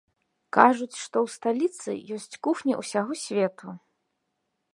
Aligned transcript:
Кажуць, 0.57 1.01
што 1.03 1.17
ў 1.25 1.35
сталіцы 1.35 1.91
ёсць 2.17 2.39
кухні 2.49 2.73
ўсяго 2.81 3.13
свету. 3.27 3.67